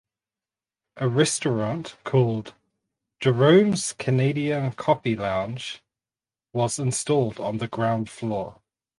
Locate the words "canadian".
3.93-4.71